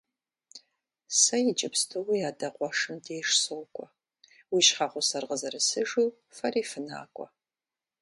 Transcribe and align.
Сэ 1.19 1.37
иджыпсту 1.49 2.03
уи 2.07 2.19
адэ 2.29 2.49
къуэшым 2.55 2.95
деж 3.05 3.27
сокӀуэ, 3.43 3.87
уи 4.53 4.61
щхьэгъусэр 4.67 5.23
къызэрысыжу 5.29 6.15
фэри 6.35 6.63
фынакӀуэ. 6.69 7.27